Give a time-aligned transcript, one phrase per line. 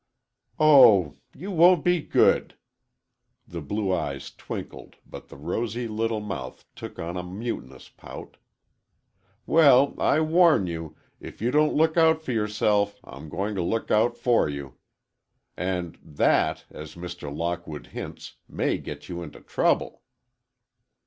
[0.59, 2.55] "Oh, you won't be good!"
[3.47, 8.37] The blue eyes twinkled but the rosy little mouth took on a mutinous pout.
[9.45, 13.91] "Well, I warn you, if you don't look out for yourself, I'm going to look
[13.91, 14.73] out for you!
[15.55, 17.31] And that, as Mr.
[17.31, 20.01] Lockwood hints, may get you into trouble!"